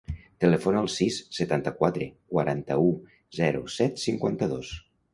[0.45, 2.91] Telefona al sis, setanta-quatre, quaranta-u,
[3.43, 4.79] zero, set, cinquanta-dos.